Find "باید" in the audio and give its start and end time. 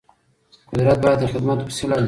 1.03-1.19